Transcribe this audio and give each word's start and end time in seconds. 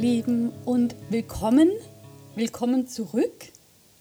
Lieben, 0.00 0.52
und 0.64 0.94
willkommen, 1.10 1.72
willkommen 2.36 2.86
zurück. 2.86 3.46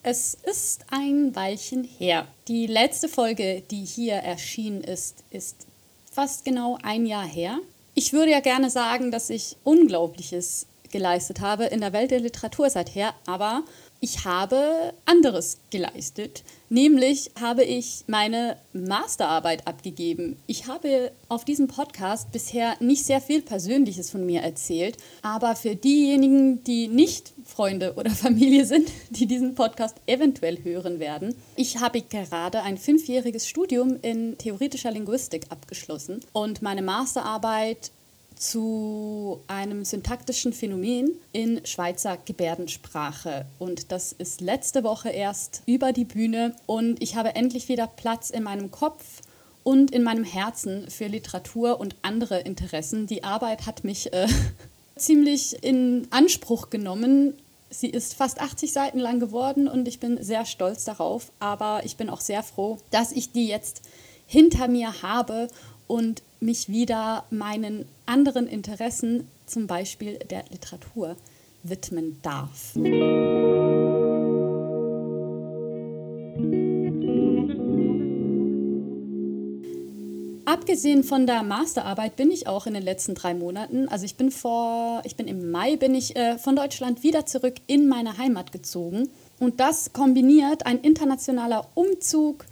Es 0.04 0.36
ist 0.36 0.86
ein 0.92 1.36
Weilchen 1.36 1.84
her. 1.84 2.28
Die 2.48 2.68
letzte 2.68 3.10
Folge, 3.10 3.64
die 3.72 3.84
hier 3.84 4.14
erschienen 4.14 4.84
ist, 4.84 5.24
ist 5.32 5.66
fast 6.12 6.46
genau 6.46 6.78
ein 6.84 7.08
Jahr 7.08 7.26
her. 7.26 7.58
Ich 7.96 8.14
würde 8.14 8.30
ja 8.30 8.42
gerne 8.42 8.70
sagen, 8.70 9.10
dass 9.10 9.32
ich 9.32 9.58
Unglaubliches 9.64 10.68
geleistet 10.92 11.42
habe 11.42 11.66
in 11.66 11.82
der 11.82 11.94
Welt 11.94 12.12
der 12.12 12.20
Literatur 12.20 12.70
seither, 12.70 13.16
aber 13.26 13.64
ich 14.00 14.26
habe 14.26 14.94
anderes 15.06 15.58
geleistet. 15.70 16.44
Nämlich 16.70 17.32
habe 17.40 17.64
ich 17.64 18.04
meine 18.08 18.58
Masterarbeit 18.74 19.66
abgegeben. 19.66 20.38
Ich 20.48 20.68
habe 20.68 21.12
auf 21.30 21.46
diesem 21.46 21.68
Podcast 21.68 22.32
bisher 22.32 22.76
nicht 22.80 23.06
sehr 23.06 23.22
viel 23.22 23.42
Persönliches 23.42 24.10
von 24.10 24.26
mir 24.26 24.42
erzählt, 24.42 24.98
aber 25.22 25.56
für 25.56 25.76
diejenigen, 25.76 26.64
die 26.66 26.90
nicht 26.90 27.34
Freunde 27.46 27.94
oder 27.96 28.10
Familie 28.28 28.66
sind, 28.66 28.92
die 29.10 29.26
diesen 29.26 29.56
Podcast 29.56 29.96
eventuell 30.06 30.64
hören 30.64 31.00
werden, 31.00 31.36
ich 31.56 31.80
habe 31.80 32.02
gerade 32.02 32.64
ein 32.64 32.78
fünfjähriges 32.78 33.48
Studium 33.48 33.98
in 34.02 34.38
theoretischer 34.38 34.92
Linguistik 34.92 35.46
abgeschlossen 35.50 36.20
und 36.34 36.62
meine 36.62 36.82
Masterarbeit 36.82 37.92
zu 38.40 39.42
einem 39.48 39.84
syntaktischen 39.84 40.54
Phänomen 40.54 41.12
in 41.34 41.66
Schweizer 41.66 42.18
Gebärdensprache. 42.24 43.46
Und 43.60 43.92
das 43.92 44.12
ist 44.14 44.42
letzte 44.42 44.84
Woche 44.84 45.10
erst 45.10 45.64
über 45.66 45.92
die 45.94 46.06
Bühne 46.06 46.56
und 46.66 47.02
ich 47.02 47.16
habe 47.16 47.36
endlich 47.36 47.70
wieder 47.70 47.88
Platz 47.88 48.30
in 48.30 48.44
meinem 48.44 48.72
Kopf 48.72 49.22
und 49.64 49.92
in 49.92 50.04
meinem 50.04 50.24
Herzen 50.24 50.90
für 50.90 51.08
Literatur 51.08 51.80
und 51.80 51.96
andere 52.02 52.40
Interessen. 52.40 53.08
Die 53.08 53.24
Arbeit 53.24 53.66
hat 53.66 53.84
mich 53.84 54.14
äh, 54.14 54.28
ziemlich 54.96 55.62
in 55.64 56.08
Anspruch 56.12 56.70
genommen. 56.70 57.34
Sie 57.70 57.90
ist 57.90 58.14
fast 58.14 58.40
80 58.40 58.72
Seiten 58.72 59.00
lang 59.00 59.20
geworden 59.20 59.68
und 59.68 59.88
ich 59.88 60.00
bin 60.00 60.24
sehr 60.24 60.46
stolz 60.46 60.86
darauf. 60.86 61.32
Aber 61.40 61.82
ich 61.84 61.98
bin 61.98 62.10
auch 62.10 62.22
sehr 62.22 62.44
froh, 62.44 62.78
dass 62.92 63.12
ich 63.12 63.34
die 63.34 63.48
jetzt 63.48 63.82
hinter 64.26 64.68
mir 64.68 65.02
habe 65.02 65.48
und 65.88 66.22
mich 66.40 66.70
wieder 66.70 67.24
meinen 67.30 67.86
anderen 68.06 68.48
Interessen, 68.48 69.28
zum 69.46 69.68
Beispiel 69.68 70.20
der 70.30 70.44
Literatur, 70.52 71.16
widmen 71.64 72.20
darf. 72.22 72.76
Abgesehen 80.46 81.04
von 81.04 81.28
der 81.28 81.44
Masterarbeit 81.44 82.16
bin 82.16 82.32
ich 82.32 82.48
auch 82.48 82.68
in 82.68 82.74
den 82.74 82.84
letzten 82.84 83.16
drei 83.16 83.34
Monaten, 83.34 83.90
also 83.90 84.06
ich 84.06 84.16
bin 84.16 84.32
vor, 84.32 85.02
ich 85.04 85.18
bin 85.18 85.28
im 85.28 85.52
Mai, 85.52 85.76
bin 85.76 85.94
ich 85.94 86.16
äh, 86.16 86.38
von 86.38 86.56
Deutschland 86.56 87.04
wieder 87.04 87.26
zurück 87.26 87.56
in 87.68 87.90
meine 87.90 88.18
Heimat 88.18 88.54
gezogen. 88.54 89.10
Und 89.40 89.60
das 89.60 89.92
kombiniert 89.92 90.66
ein 90.66 90.80
internationaler 90.80 91.68
Umzug, 91.76 92.46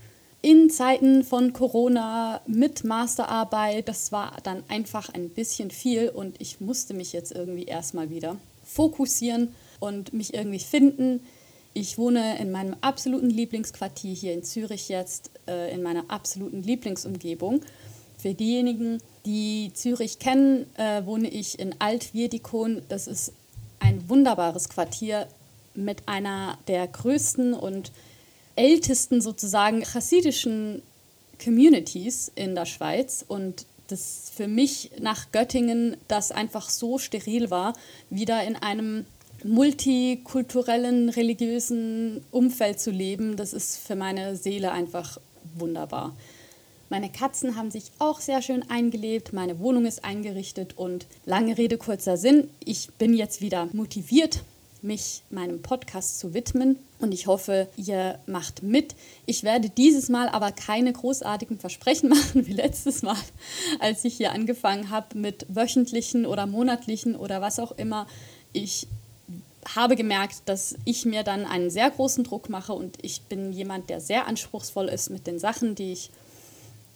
in 0.45 0.69
Zeiten 0.69 1.23
von 1.23 1.53
Corona 1.53 2.39
mit 2.45 2.83
Masterarbeit, 2.83 3.89
das 3.89 4.11
war 4.11 4.37
dann 4.43 4.63
einfach 4.67 5.09
ein 5.09 5.29
bisschen 5.29 5.71
viel 5.71 6.09
und 6.09 6.39
ich 6.39 6.61
musste 6.61 6.93
mich 6.93 7.13
jetzt 7.13 7.31
irgendwie 7.31 7.63
erstmal 7.63 8.11
wieder 8.11 8.37
fokussieren 8.63 9.55
und 9.79 10.13
mich 10.13 10.35
irgendwie 10.35 10.59
finden. 10.59 11.21
Ich 11.73 11.97
wohne 11.97 12.37
in 12.37 12.51
meinem 12.51 12.75
absoluten 12.81 13.31
Lieblingsquartier 13.31 14.13
hier 14.13 14.33
in 14.33 14.43
Zürich 14.43 14.87
jetzt, 14.87 15.31
äh, 15.47 15.73
in 15.73 15.81
meiner 15.81 16.03
absoluten 16.09 16.61
Lieblingsumgebung. 16.61 17.61
Für 18.19 18.35
diejenigen, 18.35 18.99
die 19.25 19.71
Zürich 19.73 20.19
kennen, 20.19 20.67
äh, 20.77 21.03
wohne 21.07 21.27
ich 21.27 21.57
in 21.57 21.73
Alt-Wiedikon. 21.79 22.83
Das 22.87 23.07
ist 23.07 23.33
ein 23.79 24.07
wunderbares 24.09 24.69
Quartier 24.69 25.25
mit 25.73 26.07
einer 26.07 26.59
der 26.67 26.87
größten 26.87 27.55
und 27.55 27.91
ältesten 28.55 29.21
sozusagen 29.21 29.83
chassidischen 29.83 30.81
Communities 31.43 32.31
in 32.35 32.55
der 32.55 32.65
Schweiz 32.65 33.23
und 33.27 33.65
das 33.87 34.31
für 34.35 34.47
mich 34.47 34.91
nach 34.99 35.31
Göttingen, 35.31 35.97
das 36.07 36.31
einfach 36.31 36.69
so 36.69 36.97
steril 36.97 37.51
war, 37.51 37.73
wieder 38.09 38.43
in 38.43 38.55
einem 38.55 39.05
multikulturellen, 39.43 41.09
religiösen 41.09 42.23
Umfeld 42.31 42.79
zu 42.79 42.89
leben, 42.89 43.35
das 43.35 43.53
ist 43.53 43.77
für 43.77 43.95
meine 43.95 44.35
Seele 44.35 44.71
einfach 44.71 45.19
wunderbar. 45.55 46.15
Meine 46.89 47.09
Katzen 47.11 47.55
haben 47.55 47.71
sich 47.71 47.91
auch 47.99 48.21
sehr 48.21 48.41
schön 48.41 48.69
eingelebt, 48.69 49.33
meine 49.33 49.59
Wohnung 49.59 49.85
ist 49.85 50.03
eingerichtet 50.03 50.77
und 50.77 51.07
lange 51.25 51.57
Rede, 51.57 51.77
kurzer 51.77 52.17
Sinn, 52.17 52.49
ich 52.63 52.89
bin 52.97 53.13
jetzt 53.13 53.41
wieder 53.41 53.69
motiviert, 53.73 54.43
mich 54.85 55.23
meinem 55.29 55.61
Podcast 55.61 56.19
zu 56.19 56.33
widmen 56.33 56.77
und 56.99 57.13
ich 57.13 57.27
hoffe, 57.27 57.67
ihr 57.75 58.19
macht 58.25 58.63
mit. 58.63 58.95
Ich 59.25 59.43
werde 59.43 59.69
dieses 59.69 60.09
Mal 60.09 60.29
aber 60.29 60.51
keine 60.51 60.93
großartigen 60.93 61.59
Versprechen 61.59 62.09
machen 62.15 62.47
wie 62.47 62.53
letztes 62.53 63.01
Mal, 63.01 63.17
als 63.79 64.05
ich 64.05 64.15
hier 64.15 64.31
angefangen 64.31 64.89
habe 64.89 65.17
mit 65.17 65.45
wöchentlichen 65.49 66.25
oder 66.25 66.45
monatlichen 66.45 67.15
oder 67.15 67.41
was 67.41 67.59
auch 67.59 67.73
immer. 67.73 68.07
Ich 68.53 68.87
habe 69.73 69.95
gemerkt, 69.95 70.43
dass 70.45 70.75
ich 70.85 71.05
mir 71.05 71.23
dann 71.23 71.45
einen 71.45 71.69
sehr 71.69 71.89
großen 71.89 72.23
Druck 72.23 72.49
mache 72.49 72.73
und 72.73 72.97
ich 73.01 73.23
bin 73.23 73.51
jemand, 73.51 73.89
der 73.89 73.99
sehr 73.99 74.27
anspruchsvoll 74.27 74.87
ist 74.87 75.09
mit 75.09 75.27
den 75.27 75.39
Sachen, 75.39 75.75
die 75.75 75.91
ich 75.91 76.11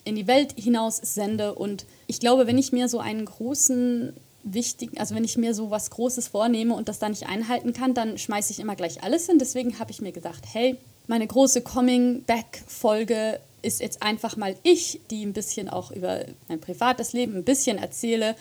in 0.05 0.15
die 0.15 0.27
Welt 0.27 0.53
hinaus 0.55 0.97
sende. 0.97 1.55
Und 1.55 1.85
ich 2.07 2.19
glaube, 2.19 2.47
wenn 2.47 2.57
ich 2.57 2.71
mir 2.71 2.87
so 2.87 2.99
einen 2.99 3.25
großen 3.25 4.13
wichtig, 4.43 4.99
also 4.99 5.15
wenn 5.15 5.23
ich 5.23 5.37
mir 5.37 5.53
so 5.53 5.69
was 5.71 5.89
Großes 5.89 6.29
vornehme 6.29 6.73
und 6.73 6.89
das 6.89 6.99
dann 6.99 7.11
nicht 7.11 7.27
einhalten 7.27 7.73
kann, 7.73 7.93
dann 7.93 8.17
schmeiße 8.17 8.51
ich 8.53 8.59
immer 8.59 8.75
gleich 8.75 9.03
alles 9.03 9.25
hin. 9.25 9.39
Deswegen 9.39 9.79
habe 9.79 9.91
ich 9.91 10.01
mir 10.01 10.11
gedacht, 10.11 10.43
hey, 10.51 10.77
meine 11.07 11.27
große 11.27 11.61
Coming-Back-Folge 11.61 13.39
ist 13.61 13.81
jetzt 13.81 14.01
einfach 14.01 14.37
mal 14.37 14.55
ich, 14.63 15.01
die 15.09 15.25
ein 15.25 15.33
bisschen 15.33 15.69
auch 15.69 15.91
über 15.91 16.25
mein 16.47 16.61
privates 16.61 17.13
Leben 17.13 17.35
ein 17.35 17.43
bisschen 17.43 17.77
erzähle. 17.77 18.35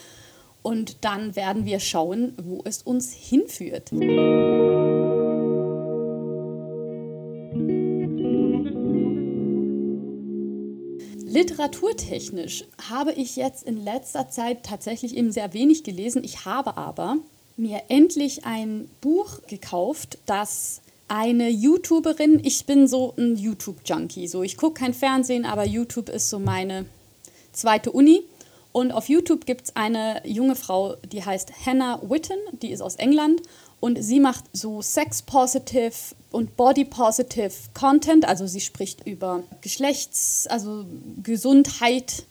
Und 0.62 0.98
dann 1.02 1.34
werden 1.36 1.64
wir 1.64 1.80
schauen, 1.80 2.34
wo 2.42 2.60
es 2.64 2.82
uns 2.82 3.12
hinführt. 3.12 3.90
Literaturtechnisch 11.38 12.64
habe 12.90 13.12
ich 13.12 13.36
jetzt 13.36 13.62
in 13.62 13.84
letzter 13.84 14.28
Zeit 14.28 14.64
tatsächlich 14.64 15.16
eben 15.16 15.30
sehr 15.30 15.52
wenig 15.52 15.84
gelesen. 15.84 16.24
Ich 16.24 16.44
habe 16.44 16.76
aber 16.76 17.18
mir 17.56 17.82
endlich 17.86 18.44
ein 18.44 18.90
Buch 19.00 19.42
gekauft, 19.46 20.18
das 20.26 20.80
eine 21.06 21.48
YouTuberin, 21.48 22.40
ich 22.42 22.66
bin 22.66 22.88
so 22.88 23.14
ein 23.16 23.36
YouTube-Junkie, 23.36 24.26
so 24.26 24.42
ich 24.42 24.56
gucke 24.56 24.80
kein 24.80 24.92
Fernsehen, 24.92 25.46
aber 25.46 25.64
YouTube 25.64 26.08
ist 26.08 26.28
so 26.28 26.40
meine 26.40 26.86
zweite 27.52 27.92
Uni. 27.92 28.24
Und 28.72 28.90
auf 28.90 29.08
YouTube 29.08 29.46
gibt 29.46 29.66
es 29.66 29.76
eine 29.76 30.20
junge 30.26 30.56
Frau, 30.56 30.96
die 31.12 31.24
heißt 31.24 31.52
Hannah 31.64 32.00
Witten, 32.02 32.38
die 32.62 32.72
ist 32.72 32.80
aus 32.80 32.96
England 32.96 33.42
und 33.78 34.02
sie 34.02 34.18
macht 34.18 34.44
so 34.52 34.82
Sex-Positive 34.82 35.94
und 36.30 36.56
Body-Positive 36.56 37.50
Content. 37.74 38.26
Also 38.26 38.46
sie 38.46 38.60
spricht 38.60 39.06
über 39.06 39.42
Geschlechts-, 39.60 40.46
also 40.46 40.84
Gesundheit 41.22 42.24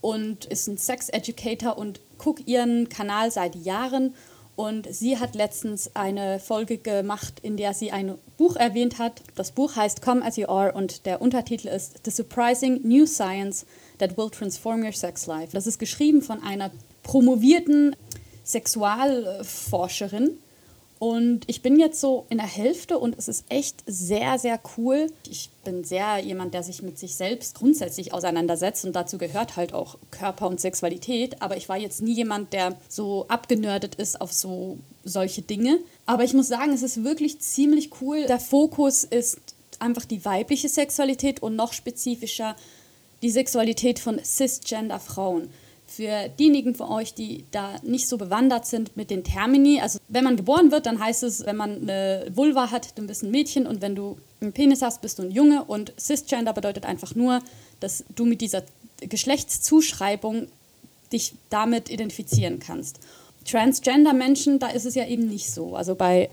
und 0.00 0.44
ist 0.46 0.66
ein 0.66 0.78
Sex-Educator 0.78 1.78
und 1.78 2.00
guckt 2.18 2.46
ihren 2.46 2.88
Kanal 2.88 3.30
seit 3.30 3.54
Jahren. 3.54 4.14
Und 4.56 4.86
sie 4.94 5.18
hat 5.18 5.34
letztens 5.34 5.96
eine 5.96 6.38
Folge 6.38 6.78
gemacht, 6.78 7.40
in 7.42 7.56
der 7.56 7.74
sie 7.74 7.90
ein 7.90 8.14
Buch 8.36 8.54
erwähnt 8.54 8.98
hat. 8.98 9.22
Das 9.34 9.50
Buch 9.50 9.74
heißt 9.74 10.00
Come 10.00 10.24
As 10.24 10.36
You 10.36 10.46
Are 10.46 10.72
und 10.72 11.06
der 11.06 11.20
Untertitel 11.20 11.66
ist 11.66 12.00
The 12.04 12.12
Surprising 12.12 12.80
New 12.84 13.04
Science 13.06 13.66
That 13.98 14.16
Will 14.16 14.30
Transform 14.30 14.84
Your 14.84 14.92
Sex 14.92 15.26
Life. 15.26 15.52
Das 15.52 15.66
ist 15.66 15.78
geschrieben 15.78 16.22
von 16.22 16.40
einer 16.42 16.70
promovierten 17.02 17.96
Sexualforscherin 18.44 20.38
und 21.04 21.42
ich 21.48 21.60
bin 21.60 21.78
jetzt 21.78 22.00
so 22.00 22.24
in 22.30 22.38
der 22.38 22.46
Hälfte 22.46 22.98
und 22.98 23.18
es 23.18 23.28
ist 23.28 23.44
echt 23.50 23.82
sehr, 23.84 24.38
sehr 24.38 24.58
cool. 24.78 25.08
Ich 25.28 25.50
bin 25.62 25.84
sehr 25.84 26.18
jemand, 26.20 26.54
der 26.54 26.62
sich 26.62 26.80
mit 26.80 26.98
sich 26.98 27.14
selbst 27.14 27.56
grundsätzlich 27.56 28.14
auseinandersetzt 28.14 28.86
und 28.86 28.96
dazu 28.96 29.18
gehört 29.18 29.56
halt 29.56 29.74
auch 29.74 29.98
Körper 30.10 30.46
und 30.48 30.62
Sexualität. 30.62 31.42
Aber 31.42 31.58
ich 31.58 31.68
war 31.68 31.76
jetzt 31.76 32.00
nie 32.00 32.14
jemand, 32.14 32.54
der 32.54 32.78
so 32.88 33.26
abgenördet 33.28 33.96
ist 33.96 34.18
auf 34.18 34.32
so 34.32 34.78
solche 35.04 35.42
Dinge. 35.42 35.78
Aber 36.06 36.24
ich 36.24 36.32
muss 36.32 36.48
sagen, 36.48 36.72
es 36.72 36.80
ist 36.80 37.04
wirklich 37.04 37.38
ziemlich 37.38 37.90
cool. 38.00 38.24
Der 38.24 38.40
Fokus 38.40 39.04
ist 39.04 39.36
einfach 39.80 40.06
die 40.06 40.24
weibliche 40.24 40.70
Sexualität 40.70 41.42
und 41.42 41.54
noch 41.54 41.74
spezifischer 41.74 42.56
die 43.20 43.28
Sexualität 43.28 43.98
von 43.98 44.18
cisgender 44.24 45.00
Frauen. 45.00 45.50
Für 45.96 46.28
diejenigen 46.28 46.74
von 46.74 46.88
euch, 46.88 47.14
die 47.14 47.44
da 47.52 47.76
nicht 47.84 48.08
so 48.08 48.18
bewandert 48.18 48.66
sind 48.66 48.96
mit 48.96 49.10
den 49.10 49.22
Termini, 49.22 49.80
also 49.80 50.00
wenn 50.08 50.24
man 50.24 50.36
geboren 50.36 50.72
wird, 50.72 50.86
dann 50.86 50.98
heißt 50.98 51.22
es, 51.22 51.46
wenn 51.46 51.56
man 51.56 51.82
eine 51.82 52.26
Vulva 52.34 52.72
hat, 52.72 52.98
dann 52.98 53.06
bist 53.06 53.22
du 53.22 53.26
ein 53.26 53.30
Mädchen 53.30 53.64
und 53.64 53.80
wenn 53.80 53.94
du 53.94 54.18
einen 54.40 54.52
Penis 54.52 54.82
hast, 54.82 55.02
bist 55.02 55.20
du 55.20 55.22
ein 55.22 55.30
Junge 55.30 55.62
und 55.62 55.92
cisgender 55.96 56.52
bedeutet 56.52 56.84
einfach 56.84 57.14
nur, 57.14 57.40
dass 57.78 58.04
du 58.16 58.24
mit 58.24 58.40
dieser 58.40 58.64
Geschlechtszuschreibung 59.00 60.48
dich 61.12 61.34
damit 61.48 61.90
identifizieren 61.90 62.58
kannst. 62.58 62.98
Transgender-Menschen, 63.44 64.58
da 64.58 64.68
ist 64.68 64.86
es 64.86 64.96
ja 64.96 65.06
eben 65.06 65.28
nicht 65.28 65.52
so. 65.52 65.76
Also 65.76 65.94
bei 65.94 66.28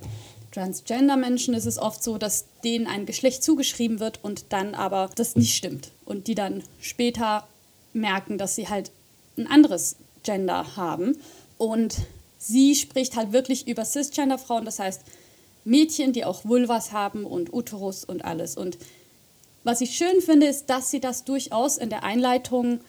Transgender-Menschen 0.54 1.54
ist 1.54 1.68
es 1.68 1.78
oft 1.78 2.04
so, 2.04 2.18
dass 2.18 2.46
denen 2.64 2.88
ein 2.88 3.06
Geschlecht 3.06 3.44
zugeschrieben 3.44 4.00
wird 4.00 4.24
und 4.24 4.46
dann 4.50 4.74
aber 4.74 5.12
das 5.14 5.36
nicht 5.36 5.56
stimmt. 5.56 5.92
Und 6.04 6.25
die 6.28 6.36
dann 6.36 6.64
später 6.80 7.48
merken, 7.94 8.40
dass 8.40 8.56
sie 8.56 8.68
halt 8.68 8.92
ein 9.38 9.48
anderes 9.48 9.95
Gender 10.24 10.75
haben. 10.75 11.18
Und 11.57 11.98
sie 12.38 12.75
spricht 12.75 13.16
halt 13.16 13.33
wirklich 13.33 13.68
über 13.68 13.86
Cisgender-Frauen, 13.86 14.66
das 14.66 14.80
heißt 14.80 15.01
Mädchen, 15.63 16.13
die 16.13 16.25
auch 16.25 16.45
Vulvas 16.45 16.92
haben 16.92 17.25
und 17.25 17.54
Uterus 17.54 18.04
und 18.04 18.25
alles. 18.25 18.57
Und 18.57 18.78
was 19.63 19.81
ich 19.81 19.95
schön 19.95 20.22
finde, 20.22 20.48
ist, 20.48 20.69
dass 20.69 20.89
sie 20.89 21.00
das 21.00 21.24
durchaus 21.24 21.78
in 21.78 21.89
der 21.89 22.04
Einleitung 22.04 22.80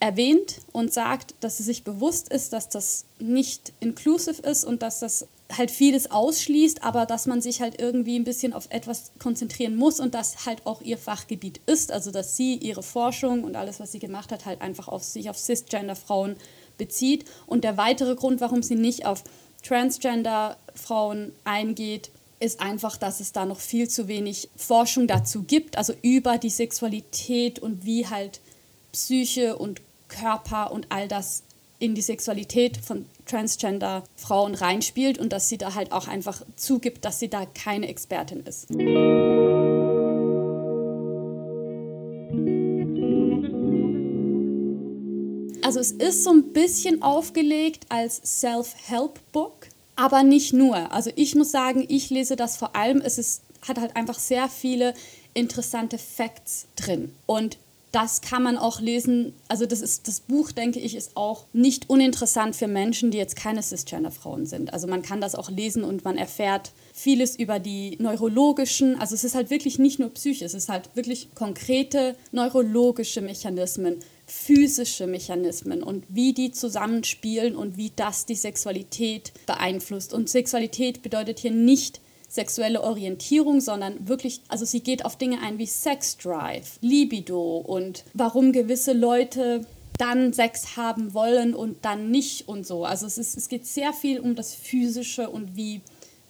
erwähnt 0.00 0.60
und 0.72 0.92
sagt, 0.92 1.34
dass 1.40 1.56
sie 1.56 1.62
sich 1.62 1.84
bewusst 1.84 2.28
ist, 2.28 2.52
dass 2.52 2.68
das 2.68 3.04
nicht 3.18 3.72
inclusive 3.80 4.42
ist 4.42 4.64
und 4.64 4.82
dass 4.82 5.00
das 5.00 5.26
halt 5.56 5.70
vieles 5.70 6.10
ausschließt, 6.10 6.82
aber 6.84 7.06
dass 7.06 7.26
man 7.26 7.40
sich 7.40 7.62
halt 7.62 7.80
irgendwie 7.80 8.18
ein 8.18 8.24
bisschen 8.24 8.52
auf 8.52 8.66
etwas 8.70 9.12
konzentrieren 9.18 9.76
muss 9.76 9.98
und 9.98 10.14
das 10.14 10.44
halt 10.44 10.66
auch 10.66 10.82
ihr 10.82 10.98
Fachgebiet 10.98 11.60
ist, 11.66 11.90
also 11.90 12.10
dass 12.10 12.36
sie 12.36 12.54
ihre 12.54 12.82
Forschung 12.82 13.44
und 13.44 13.56
alles, 13.56 13.80
was 13.80 13.92
sie 13.92 13.98
gemacht 13.98 14.30
hat, 14.30 14.44
halt 14.44 14.60
einfach 14.60 14.88
auf 14.88 15.02
sich 15.02 15.30
auf 15.30 15.38
Cisgender-Frauen 15.38 16.36
bezieht. 16.76 17.24
Und 17.46 17.64
der 17.64 17.76
weitere 17.76 18.14
Grund, 18.14 18.40
warum 18.40 18.62
sie 18.62 18.74
nicht 18.74 19.06
auf 19.06 19.24
Transgender-Frauen 19.62 21.32
eingeht, 21.44 22.10
ist 22.40 22.60
einfach, 22.60 22.96
dass 22.96 23.20
es 23.20 23.32
da 23.32 23.46
noch 23.46 23.58
viel 23.58 23.88
zu 23.88 24.06
wenig 24.06 24.48
Forschung 24.54 25.06
dazu 25.06 25.42
gibt, 25.42 25.76
also 25.76 25.92
über 26.02 26.38
die 26.38 26.50
Sexualität 26.50 27.58
und 27.58 27.84
wie 27.84 28.06
halt 28.06 28.40
Psyche 28.92 29.56
und 29.56 29.80
Körper 30.08 30.72
und 30.72 30.86
all 30.90 31.08
das 31.08 31.42
in 31.78 31.94
die 31.94 32.02
Sexualität 32.02 32.76
von 32.76 33.06
Transgender-Frauen 33.26 34.54
reinspielt 34.54 35.18
und 35.18 35.32
dass 35.32 35.48
sie 35.48 35.58
da 35.58 35.74
halt 35.74 35.92
auch 35.92 36.08
einfach 36.08 36.42
zugibt, 36.56 37.04
dass 37.04 37.20
sie 37.20 37.28
da 37.28 37.46
keine 37.46 37.88
Expertin 37.88 38.40
ist. 38.40 38.68
Also 45.62 45.80
es 45.80 45.92
ist 45.92 46.24
so 46.24 46.30
ein 46.30 46.52
bisschen 46.54 47.02
aufgelegt 47.02 47.84
als 47.90 48.40
Self-Help-Book, 48.40 49.68
aber 49.96 50.22
nicht 50.22 50.54
nur. 50.54 50.92
Also 50.92 51.10
ich 51.14 51.34
muss 51.34 51.50
sagen, 51.50 51.84
ich 51.88 52.08
lese 52.10 52.36
das 52.36 52.56
vor 52.56 52.74
allem, 52.74 53.02
es 53.02 53.18
ist, 53.18 53.42
hat 53.66 53.78
halt 53.78 53.94
einfach 53.94 54.18
sehr 54.18 54.48
viele 54.48 54.94
interessante 55.34 55.98
Facts 55.98 56.66
drin. 56.74 57.14
Und 57.26 57.58
das 57.92 58.20
kann 58.20 58.42
man 58.42 58.58
auch 58.58 58.80
lesen. 58.80 59.32
Also 59.48 59.64
das 59.64 59.80
ist 59.80 60.08
das 60.08 60.20
Buch, 60.20 60.52
denke 60.52 60.78
ich, 60.78 60.94
ist 60.94 61.16
auch 61.16 61.46
nicht 61.52 61.88
uninteressant 61.88 62.54
für 62.54 62.68
Menschen, 62.68 63.10
die 63.10 63.18
jetzt 63.18 63.36
keine 63.36 63.62
Cisgender-Frauen 63.62 64.46
sind. 64.46 64.72
Also 64.72 64.86
man 64.86 65.02
kann 65.02 65.20
das 65.20 65.34
auch 65.34 65.50
lesen 65.50 65.84
und 65.84 66.04
man 66.04 66.18
erfährt 66.18 66.72
vieles 66.92 67.36
über 67.36 67.58
die 67.58 67.96
neurologischen. 67.98 69.00
Also 69.00 69.14
es 69.14 69.24
ist 69.24 69.34
halt 69.34 69.50
wirklich 69.50 69.78
nicht 69.78 69.98
nur 69.98 70.10
Psyche, 70.10 70.44
es 70.44 70.54
ist 70.54 70.68
halt 70.68 70.90
wirklich 70.94 71.34
konkrete 71.34 72.14
neurologische 72.30 73.22
Mechanismen, 73.22 74.00
physische 74.26 75.06
Mechanismen 75.06 75.82
und 75.82 76.04
wie 76.08 76.34
die 76.34 76.50
zusammenspielen 76.50 77.56
und 77.56 77.78
wie 77.78 77.92
das 77.96 78.26
die 78.26 78.34
Sexualität 78.34 79.32
beeinflusst. 79.46 80.12
Und 80.12 80.28
Sexualität 80.28 81.00
bedeutet 81.02 81.38
hier 81.38 81.52
nicht 81.52 82.00
sexuelle 82.28 82.82
Orientierung, 82.82 83.60
sondern 83.60 84.06
wirklich, 84.06 84.42
also 84.48 84.64
sie 84.64 84.80
geht 84.80 85.04
auf 85.04 85.16
Dinge 85.16 85.40
ein 85.40 85.58
wie 85.58 85.66
Sex 85.66 86.16
Drive, 86.18 86.78
Libido 86.82 87.56
und 87.58 88.04
warum 88.14 88.52
gewisse 88.52 88.92
Leute 88.92 89.66
dann 89.96 90.32
Sex 90.32 90.76
haben 90.76 91.14
wollen 91.14 91.54
und 91.54 91.84
dann 91.84 92.10
nicht 92.10 92.46
und 92.48 92.66
so. 92.66 92.84
Also 92.84 93.06
es, 93.06 93.18
ist, 93.18 93.36
es 93.36 93.48
geht 93.48 93.66
sehr 93.66 93.92
viel 93.92 94.20
um 94.20 94.36
das 94.36 94.54
Physische 94.54 95.28
und 95.28 95.56
wie 95.56 95.80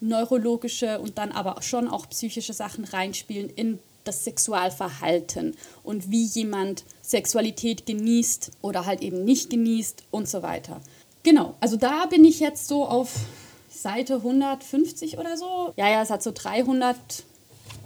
neurologische 0.00 1.00
und 1.00 1.18
dann 1.18 1.32
aber 1.32 1.60
schon 1.62 1.88
auch 1.88 2.08
psychische 2.08 2.52
Sachen 2.52 2.84
reinspielen 2.84 3.50
in 3.50 3.78
das 4.04 4.24
Sexualverhalten 4.24 5.54
und 5.82 6.10
wie 6.10 6.24
jemand 6.24 6.84
Sexualität 7.02 7.84
genießt 7.84 8.52
oder 8.62 8.86
halt 8.86 9.02
eben 9.02 9.24
nicht 9.24 9.50
genießt 9.50 10.04
und 10.10 10.28
so 10.28 10.42
weiter. 10.42 10.80
Genau, 11.22 11.56
also 11.60 11.76
da 11.76 12.06
bin 12.06 12.24
ich 12.24 12.40
jetzt 12.40 12.68
so 12.68 12.86
auf 12.86 13.12
Seite 13.80 14.16
150 14.16 15.18
oder 15.18 15.36
so. 15.36 15.72
Ja, 15.76 15.88
ja, 15.88 16.02
es 16.02 16.10
hat 16.10 16.22
so 16.22 16.32
300 16.32 16.96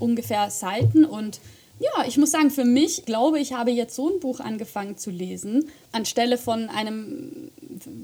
ungefähr 0.00 0.50
Seiten 0.50 1.04
und 1.04 1.40
ja, 1.78 2.04
ich 2.06 2.16
muss 2.16 2.30
sagen, 2.30 2.50
für 2.50 2.64
mich 2.64 3.04
glaube 3.06 3.40
ich, 3.40 3.54
habe 3.54 3.72
jetzt 3.72 3.96
so 3.96 4.08
ein 4.08 4.20
Buch 4.20 4.40
angefangen 4.40 4.96
zu 4.96 5.10
lesen, 5.10 5.68
anstelle 5.90 6.38
von 6.38 6.68
einem 6.68 7.50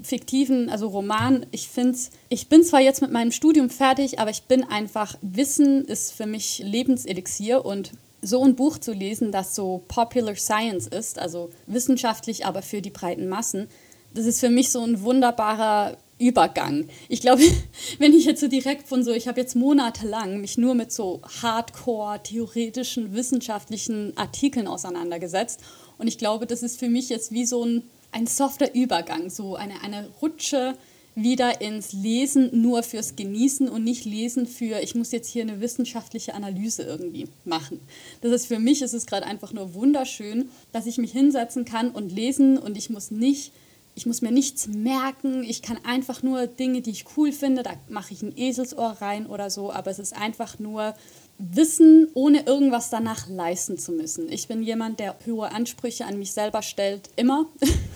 fiktiven, 0.03 0.69
also 0.69 0.87
Roman. 0.87 1.45
Ich 1.51 1.69
finde 1.69 1.97
ich 2.27 2.49
bin 2.49 2.63
zwar 2.63 2.81
jetzt 2.81 3.01
mit 3.01 3.11
meinem 3.11 3.31
Studium 3.31 3.69
fertig, 3.69 4.19
aber 4.19 4.31
ich 4.31 4.43
bin 4.43 4.63
einfach, 4.63 5.15
Wissen 5.21 5.85
ist 5.85 6.11
für 6.11 6.25
mich 6.25 6.59
Lebenselixier 6.59 7.63
und 7.63 7.91
so 8.21 8.43
ein 8.43 8.55
Buch 8.55 8.79
zu 8.79 8.91
lesen, 8.91 9.31
das 9.31 9.55
so 9.55 9.83
Popular 9.87 10.35
Science 10.35 10.87
ist, 10.87 11.19
also 11.19 11.49
wissenschaftlich, 11.67 12.45
aber 12.45 12.61
für 12.61 12.81
die 12.81 12.89
breiten 12.89 13.29
Massen, 13.29 13.67
das 14.13 14.25
ist 14.25 14.41
für 14.41 14.49
mich 14.49 14.71
so 14.71 14.83
ein 14.83 15.01
wunderbarer 15.03 15.95
Übergang. 16.19 16.87
Ich 17.07 17.21
glaube, 17.21 17.41
wenn 17.99 18.13
ich 18.13 18.25
jetzt 18.25 18.41
so 18.41 18.47
direkt 18.47 18.87
von 18.87 19.03
so, 19.03 19.11
ich 19.11 19.27
habe 19.27 19.39
jetzt 19.39 19.55
monatelang 19.55 20.41
mich 20.41 20.57
nur 20.57 20.75
mit 20.75 20.91
so 20.91 21.21
hardcore 21.41 22.21
theoretischen, 22.21 23.13
wissenschaftlichen 23.15 24.15
Artikeln 24.17 24.67
auseinandergesetzt 24.67 25.61
und 25.97 26.07
ich 26.07 26.17
glaube, 26.17 26.45
das 26.45 26.61
ist 26.61 26.79
für 26.79 26.89
mich 26.89 27.09
jetzt 27.09 27.31
wie 27.31 27.45
so 27.45 27.63
ein, 27.63 27.83
ein 28.11 28.27
softer 28.27 28.73
Übergang, 28.75 29.29
so 29.29 29.55
eine, 29.55 29.81
eine 29.81 30.09
Rutsche 30.21 30.75
wieder 31.15 31.61
ins 31.61 31.93
Lesen 31.93 32.49
nur 32.61 32.83
fürs 32.83 33.15
Genießen 33.15 33.67
und 33.67 33.83
nicht 33.83 34.05
Lesen 34.05 34.45
für, 34.45 34.79
ich 34.79 34.95
muss 34.95 35.11
jetzt 35.11 35.29
hier 35.29 35.43
eine 35.43 35.59
wissenschaftliche 35.59 36.33
Analyse 36.33 36.83
irgendwie 36.83 37.27
machen. 37.45 37.79
Das 38.21 38.31
ist 38.31 38.45
für 38.45 38.59
mich, 38.59 38.81
ist 38.81 38.93
es 38.93 39.05
gerade 39.05 39.25
einfach 39.25 39.53
nur 39.53 39.73
wunderschön, 39.73 40.49
dass 40.71 40.85
ich 40.85 40.97
mich 40.97 41.11
hinsetzen 41.11 41.65
kann 41.65 41.89
und 41.91 42.11
lesen 42.11 42.57
und 42.57 42.77
ich 42.77 42.89
muss 42.89 43.11
nicht 43.11 43.51
ich 43.99 44.05
muss 44.05 44.21
mir 44.21 44.31
nichts 44.31 44.67
merken, 44.67 45.43
ich 45.43 45.61
kann 45.61 45.77
einfach 45.83 46.23
nur 46.23 46.47
Dinge, 46.47 46.79
die 46.79 46.91
ich 46.91 47.03
cool 47.17 47.33
finde, 47.33 47.63
da 47.63 47.71
mache 47.89 48.13
ich 48.13 48.21
ein 48.21 48.31
Eselsohr 48.33 48.95
rein 49.01 49.27
oder 49.27 49.49
so, 49.49 49.73
aber 49.73 49.91
es 49.91 49.99
ist 49.99 50.15
einfach 50.15 50.57
nur 50.57 50.93
Wissen, 51.37 52.07
ohne 52.13 52.45
irgendwas 52.45 52.89
danach 52.89 53.27
leisten 53.27 53.77
zu 53.77 53.91
müssen. 53.91 54.31
Ich 54.31 54.47
bin 54.47 54.63
jemand, 54.63 55.01
der 55.01 55.17
hohe 55.27 55.51
Ansprüche 55.51 56.05
an 56.05 56.17
mich 56.17 56.31
selber 56.31 56.61
stellt, 56.61 57.09
immer. 57.17 57.47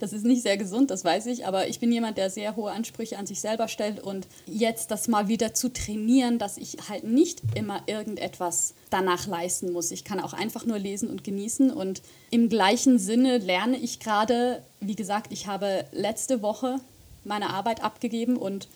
Das 0.00 0.12
ist 0.12 0.24
nicht 0.24 0.42
sehr 0.42 0.56
gesund, 0.56 0.90
das 0.90 1.04
weiß 1.04 1.26
ich, 1.26 1.46
aber 1.46 1.68
ich 1.68 1.80
bin 1.80 1.92
jemand, 1.92 2.18
der 2.18 2.30
sehr 2.30 2.56
hohe 2.56 2.70
Ansprüche 2.70 3.18
an 3.18 3.26
sich 3.26 3.40
selber 3.40 3.68
stellt 3.68 4.00
und 4.00 4.26
jetzt 4.46 4.90
das 4.90 5.08
mal 5.08 5.28
wieder 5.28 5.54
zu 5.54 5.72
trainieren, 5.72 6.38
dass 6.38 6.56
ich 6.56 6.76
halt 6.88 7.04
nicht 7.04 7.42
immer 7.54 7.82
irgendetwas 7.86 8.74
danach 8.90 9.26
leisten 9.26 9.72
muss. 9.72 9.90
Ich 9.90 10.04
kann 10.04 10.20
auch 10.20 10.32
einfach 10.32 10.64
nur 10.64 10.78
lesen 10.78 11.08
und 11.10 11.24
genießen 11.24 11.70
und 11.70 12.02
im 12.30 12.48
gleichen 12.48 12.98
Sinne 12.98 13.38
lerne 13.38 13.76
ich 13.76 14.00
gerade, 14.00 14.62
wie 14.80 14.96
gesagt, 14.96 15.32
ich 15.32 15.46
habe 15.46 15.84
letzte 15.92 16.42
Woche 16.42 16.80
meine 17.24 17.50
Arbeit 17.50 17.82
abgegeben 17.82 18.36
und 18.36 18.68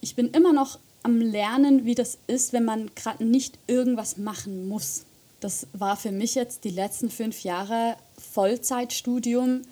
ich 0.00 0.16
bin 0.16 0.30
immer 0.30 0.52
noch 0.52 0.78
am 1.02 1.20
Lernen, 1.20 1.84
wie 1.84 1.94
das 1.94 2.18
ist, 2.26 2.52
wenn 2.52 2.64
man 2.64 2.90
gerade 2.94 3.24
nicht 3.24 3.58
irgendwas 3.66 4.16
machen 4.16 4.68
muss. 4.68 5.04
Das 5.40 5.66
war 5.72 5.96
für 5.96 6.12
mich 6.12 6.34
jetzt 6.34 6.64
die 6.64 6.70
letzten 6.70 7.10
fünf 7.10 7.42
Jahre 7.42 7.96
Vollzeitstudium 8.16 9.62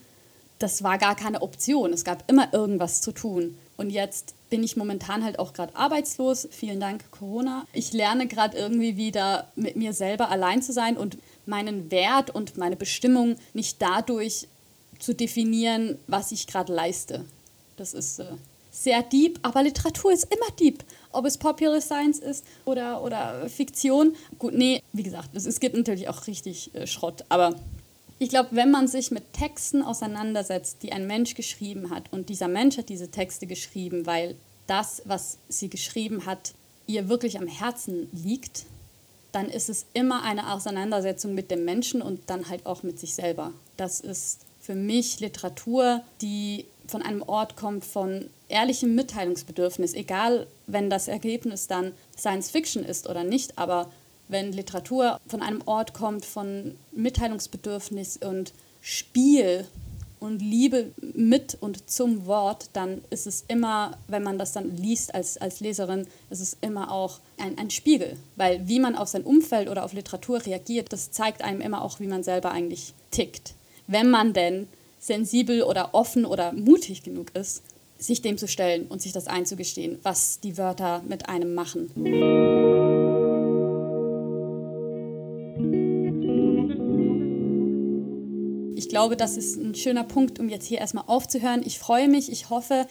das 0.61 0.85
war 0.85 0.99
gar 0.99 1.17
keine 1.17 1.43
Option. 1.43 1.93
Es 1.93 2.05
gab 2.05 2.31
immer 2.31 2.53
irgendwas 2.53 3.01
zu 3.01 3.13
tun. 3.13 3.59
Und 3.77 3.91
jetzt 3.91 4.35
bin 4.51 4.63
ich 4.63 4.77
momentan 4.77 5.25
halt 5.25 5.39
auch 5.39 5.55
gerade 5.55 5.75
arbeitslos. 5.75 6.47
Vielen 6.51 6.81
Dank, 6.81 7.11
Corona. 7.11 7.67
Ich 7.73 7.93
lerne 7.95 8.27
gerade 8.27 8.59
irgendwie 8.59 8.97
wieder 8.97 9.49
mit 9.57 9.77
mir 9.77 9.95
selber 9.95 10.31
allein 10.31 10.63
zu 10.63 10.73
sein 10.73 10.99
und 10.99 11.17
meinen 11.47 11.91
Wert 11.91 12.31
und 12.31 12.59
meine 12.59 12.77
Bestimmung 12.77 13.37
nicht 13.55 13.81
dadurch 13.81 14.49
zu 14.99 15.15
definieren, 15.15 15.99
was 16.07 16.31
ich 16.31 16.47
gerade 16.47 16.75
leiste. 16.75 17.25
Das 17.79 17.95
ist 17.95 18.19
äh, 18.19 18.27
sehr 18.71 19.03
deep, 19.03 19.39
aber 19.41 19.63
Literatur 19.63 20.13
ist 20.13 20.25
immer 20.25 20.51
deep. 20.59 20.85
Ob 21.13 21.25
es 21.25 21.39
Popular 21.39 21.81
Science 21.81 22.19
ist 22.19 22.45
oder, 22.67 23.03
oder 23.03 23.49
Fiktion. 23.49 24.15
Gut, 24.39 24.53
nee, 24.53 24.83
wie 24.93 25.05
gesagt, 25.05 25.31
es, 25.33 25.47
es 25.47 25.59
gibt 25.59 25.75
natürlich 25.75 26.11
auch 26.11 26.27
richtig 26.27 26.75
äh, 26.75 26.87
Schrott, 26.87 27.25
aber 27.31 27.55
ich 28.21 28.29
glaube, 28.29 28.51
wenn 28.53 28.71
man 28.71 28.87
sich 28.87 29.11
mit 29.11 29.33
Texten 29.33 29.83
auseinandersetzt, 29.83 30.83
die 30.83 30.93
ein 30.93 31.07
Mensch 31.07 31.35
geschrieben 31.35 31.89
hat, 31.89 32.13
und 32.13 32.29
dieser 32.29 32.49
Mensch 32.49 32.77
hat 32.77 32.91
diese 32.91 33.11
Texte 33.11 33.47
geschrieben, 33.47 34.05
weil 34.05 34.37
das, 34.67 35.01
was 35.07 35.39
sie 35.49 35.71
geschrieben 35.71 36.27
hat, 36.27 36.53
ihr 36.87 37.09
wirklich 37.09 37.39
am 37.39 37.47
Herzen 37.47 38.09
liegt, 38.13 38.67
dann 39.33 39.49
ist 39.49 39.71
es 39.71 39.87
immer 39.95 40.23
eine 40.23 40.53
Auseinandersetzung 40.53 41.35
mit 41.35 41.51
dem 41.51 41.65
Menschen 41.65 42.03
und 42.03 42.21
dann 42.29 42.51
halt 42.51 42.67
auch 42.67 42.83
mit 42.83 42.99
sich 42.99 43.15
selber. 43.15 43.55
Das 43.79 44.01
ist 44.01 44.41
für 44.61 44.75
mich 44.75 45.21
Literatur, 45.21 46.03
die 46.21 46.67
von 46.89 47.01
einem 47.01 47.23
Ort 47.23 47.57
kommt 47.57 47.87
von 47.87 48.29
ehrlichem 48.49 48.95
Mitteilungsbedürfnis, 48.95 49.95
egal 49.95 50.47
wenn 50.67 50.91
das 50.91 51.09
Ergebnis 51.09 51.69
dann 51.69 51.93
Science 52.19 52.51
Fiction 52.51 52.85
ist 52.85 53.09
oder 53.09 53.25
nicht, 53.25 53.57
aber 53.57 53.91
wenn 54.31 54.53
Literatur 54.53 55.21
von 55.27 55.43
einem 55.43 55.63
Ort 55.67 55.95
kommt 55.95 56.25
von 56.25 56.75
Mitteilungsbedürfnis 56.93 58.19
und 58.19 58.53
Spiel 58.81 59.67
und 60.21 60.41
Liebe 60.41 60.93
mit 61.15 61.57
und 61.61 61.91
zum 61.91 62.27
Wort, 62.27 62.71
dann 62.75 63.03
ist 63.11 63.27
es 63.27 63.45
immer, 63.49 63.99
wenn 64.07 64.23
man 64.23 64.39
das 64.39 64.53
dann 64.53 64.77
liest 64.77 65.15
als, 65.15 65.39
als 65.39 65.61
Leserin, 65.61 66.07
ist 66.29 66.41
es 66.41 66.57
immer 66.61 66.93
auch 66.93 67.21
ein, 67.39 67.59
ein 67.59 67.71
Spiegel. 67.71 68.17
Weil 68.37 68.69
wie 68.69 68.81
man 68.81 68.97
auf 68.97 69.09
sein 69.09 69.23
Umfeld 69.23 69.69
oder 69.69 69.85
auf 69.85 69.95
Literatur 69.95 70.45
reagiert, 70.45 70.93
das 70.93 71.11
zeigt 71.11 71.43
einem 71.43 71.61
immer 71.61 71.83
auch, 71.83 72.01
wie 72.01 72.07
man 72.07 72.23
selber 72.23 72.53
eigentlich 72.53 72.93
tickt. 73.11 73.55
Wenn 73.87 74.11
man 74.11 74.35
denn 74.35 74.69
sensibel 74.99 75.63
oder 75.63 75.95
offen 75.95 76.27
oder 76.27 76.53
mutig 76.53 77.03
genug 77.03 77.35
ist, 77.35 77.63
sich 77.99 78.23
dem 78.23 78.39
zu 78.39 78.47
stellen 78.47 78.87
und 78.87 79.03
sich 79.03 79.13
das 79.13 79.27
einzugestehen, 79.27 79.99
was 80.03 80.41
die 80.41 80.57
Wörter 80.59 81.03
mit 81.09 81.29
einem 81.29 81.55
machen. 81.55 81.91
Glaube, 88.91 89.17
das 89.17 89.37
ist 89.37 89.57
ein 89.57 89.75
schöner 89.75 90.05
Punkt, 90.05 90.39
um 90.39 90.49
jetzt 90.49 90.67
hier 90.67 90.79
erstmal 90.79 91.05
aufzuhören. 91.07 91.63
Ich 91.65 91.79
freue 91.79 92.09
mich, 92.09 92.31
ich 92.31 92.51
hoffe, 92.51 92.87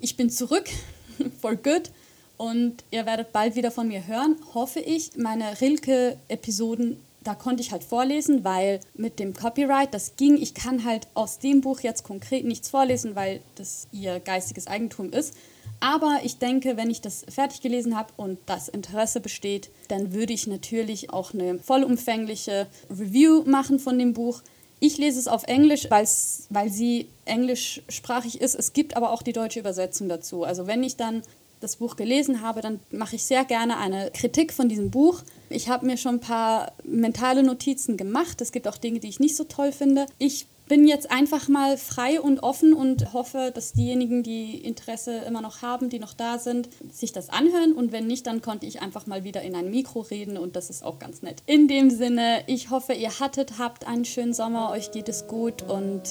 ich 0.00 0.16
bin 0.16 0.30
zurück 0.30 0.68
for 1.40 1.56
good 1.56 1.90
und 2.36 2.82
ihr 2.90 3.04
werdet 3.04 3.32
bald 3.32 3.54
wieder 3.56 3.70
von 3.70 3.88
mir 3.88 4.06
hören, 4.06 4.36
hoffe 4.54 4.80
ich. 4.80 5.16
Meine 5.16 5.60
Rilke-Episoden 5.60 6.96
da 7.22 7.34
konnte 7.34 7.62
ich 7.62 7.72
halt 7.72 7.84
vorlesen, 7.84 8.44
weil 8.44 8.80
mit 8.94 9.18
dem 9.18 9.34
Copyright, 9.34 9.92
das 9.92 10.16
ging. 10.16 10.36
Ich 10.40 10.54
kann 10.54 10.84
halt 10.84 11.06
aus 11.14 11.38
dem 11.38 11.60
Buch 11.60 11.80
jetzt 11.80 12.02
konkret 12.02 12.44
nichts 12.44 12.70
vorlesen, 12.70 13.14
weil 13.14 13.40
das 13.56 13.88
ihr 13.92 14.20
geistiges 14.20 14.66
Eigentum 14.66 15.12
ist. 15.12 15.34
Aber 15.80 16.20
ich 16.24 16.38
denke, 16.38 16.76
wenn 16.76 16.90
ich 16.90 17.00
das 17.00 17.24
fertig 17.28 17.60
gelesen 17.60 17.96
habe 17.96 18.12
und 18.16 18.38
das 18.46 18.68
Interesse 18.68 19.20
besteht, 19.20 19.70
dann 19.88 20.12
würde 20.12 20.32
ich 20.32 20.46
natürlich 20.46 21.10
auch 21.10 21.32
eine 21.32 21.58
vollumfängliche 21.58 22.66
Review 22.90 23.42
machen 23.44 23.78
von 23.78 23.98
dem 23.98 24.12
Buch. 24.12 24.42
Ich 24.80 24.96
lese 24.96 25.18
es 25.18 25.28
auf 25.28 25.44
Englisch, 25.44 25.88
weil 25.90 26.70
sie 26.70 27.06
englischsprachig 27.26 28.40
ist. 28.40 28.54
Es 28.54 28.72
gibt 28.72 28.96
aber 28.96 29.12
auch 29.12 29.22
die 29.22 29.34
deutsche 29.34 29.60
Übersetzung 29.60 30.08
dazu. 30.08 30.42
Also 30.44 30.66
wenn 30.66 30.82
ich 30.82 30.96
dann 30.96 31.22
das 31.60 31.76
Buch 31.76 31.96
gelesen 31.96 32.40
habe, 32.40 32.62
dann 32.62 32.80
mache 32.90 33.16
ich 33.16 33.24
sehr 33.24 33.44
gerne 33.44 33.76
eine 33.76 34.10
Kritik 34.10 34.52
von 34.54 34.70
diesem 34.70 34.90
Buch. 34.90 35.20
Ich 35.50 35.68
habe 35.68 35.84
mir 35.84 35.98
schon 35.98 36.16
ein 36.16 36.20
paar 36.20 36.72
mentale 36.84 37.42
Notizen 37.42 37.98
gemacht. 37.98 38.40
Es 38.40 38.52
gibt 38.52 38.66
auch 38.66 38.78
Dinge, 38.78 39.00
die 39.00 39.08
ich 39.08 39.20
nicht 39.20 39.36
so 39.36 39.44
toll 39.44 39.70
finde. 39.70 40.06
Ich 40.18 40.46
bin 40.70 40.86
jetzt 40.86 41.10
einfach 41.10 41.48
mal 41.48 41.76
frei 41.76 42.20
und 42.20 42.44
offen 42.44 42.74
und 42.74 43.12
hoffe, 43.12 43.50
dass 43.52 43.72
diejenigen, 43.72 44.22
die 44.22 44.56
Interesse 44.56 45.18
immer 45.26 45.42
noch 45.42 45.62
haben, 45.62 45.90
die 45.90 45.98
noch 45.98 46.14
da 46.14 46.38
sind, 46.38 46.68
sich 46.92 47.12
das 47.12 47.28
anhören. 47.28 47.72
Und 47.72 47.90
wenn 47.90 48.06
nicht, 48.06 48.24
dann 48.28 48.40
konnte 48.40 48.66
ich 48.66 48.80
einfach 48.80 49.08
mal 49.08 49.24
wieder 49.24 49.42
in 49.42 49.56
ein 49.56 49.68
Mikro 49.68 49.98
reden 49.98 50.38
und 50.38 50.54
das 50.54 50.70
ist 50.70 50.84
auch 50.84 51.00
ganz 51.00 51.22
nett. 51.22 51.42
In 51.46 51.66
dem 51.66 51.90
Sinne, 51.90 52.44
ich 52.46 52.70
hoffe, 52.70 52.92
ihr 52.92 53.18
hattet, 53.18 53.58
habt 53.58 53.88
einen 53.88 54.04
schönen 54.04 54.32
Sommer, 54.32 54.70
euch 54.70 54.92
geht 54.92 55.08
es 55.08 55.26
gut 55.26 55.62
und 55.62 56.02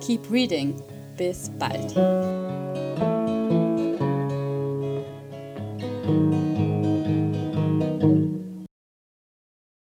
keep 0.00 0.30
reading. 0.30 0.74
Bis 1.18 1.50
bald. 1.58 1.94